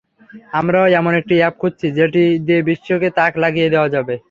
[0.53, 4.15] আমরাও এমন একটি অ্যাপ খুঁজছি, যেটি দিয়ে বিশ্বকে তাক লাগিয়ে দেওয়া যাবে।